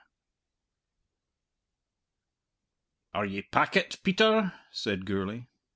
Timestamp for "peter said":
4.01-5.05